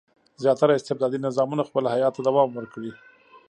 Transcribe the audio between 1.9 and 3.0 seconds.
حیات ته دوام ورکړي.